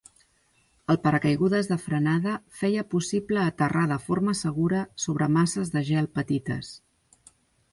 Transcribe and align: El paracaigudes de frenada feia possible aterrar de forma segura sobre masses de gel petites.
El 0.93 0.97
paracaigudes 1.01 1.67
de 1.71 1.75
frenada 1.83 2.31
feia 2.61 2.85
possible 2.95 3.43
aterrar 3.49 3.83
de 3.93 3.99
forma 4.07 4.35
segura 4.41 4.81
sobre 5.05 5.29
masses 5.37 5.73
de 5.77 5.85
gel 5.91 6.09
petites. 6.17 6.73